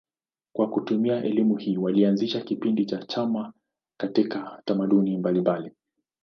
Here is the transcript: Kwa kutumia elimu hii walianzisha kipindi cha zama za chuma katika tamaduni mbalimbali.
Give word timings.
Kwa 0.53 0.69
kutumia 0.69 1.23
elimu 1.23 1.55
hii 1.57 1.77
walianzisha 1.77 2.41
kipindi 2.41 2.85
cha 2.85 2.95
zama 2.97 3.07
za 3.07 3.23
chuma 3.23 3.53
katika 3.97 4.61
tamaduni 4.65 5.17
mbalimbali. 5.17 5.71